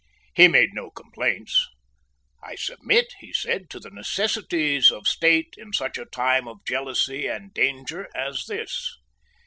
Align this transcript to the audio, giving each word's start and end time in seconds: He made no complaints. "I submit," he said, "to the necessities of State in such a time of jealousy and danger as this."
He 0.33 0.47
made 0.47 0.73
no 0.73 0.89
complaints. 0.89 1.69
"I 2.43 2.55
submit," 2.55 3.13
he 3.19 3.31
said, 3.33 3.69
"to 3.69 3.79
the 3.79 3.91
necessities 3.91 4.89
of 4.89 5.07
State 5.07 5.53
in 5.59 5.73
such 5.73 5.95
a 5.99 6.05
time 6.07 6.47
of 6.47 6.65
jealousy 6.65 7.27
and 7.27 7.53
danger 7.53 8.09
as 8.15 8.45
this." 8.47 8.97